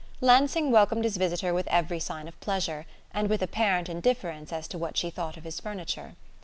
Lansing 0.19 0.71
welcomed 0.71 1.03
his 1.03 1.17
visitor 1.17 1.53
with 1.53 1.67
every 1.67 1.99
sign 1.99 2.27
of 2.27 2.39
pleasure, 2.39 2.87
and 3.13 3.29
with 3.29 3.43
apparent 3.43 3.87
indifference 3.87 4.51
as 4.51 4.67
to 4.69 4.79
what 4.79 4.97
she 4.97 5.11
thought 5.11 5.37
of 5.37 5.43
his 5.43 5.59
furniture. 5.59 6.15